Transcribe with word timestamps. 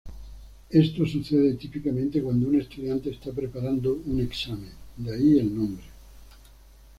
Esto 0.71 1.05
sucede 1.05 1.53
típicamente 1.53 2.23
cuando 2.23 2.47
un 2.47 2.59
estudiante 2.59 3.11
está 3.11 3.31
preparando 3.31 3.97
un 4.03 4.19
examen, 4.19 4.71
de 4.97 5.13
ahí 5.13 5.37
el 5.37 5.55
nombre. 5.55 5.83